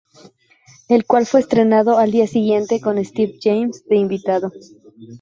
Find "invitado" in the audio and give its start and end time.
3.97-4.51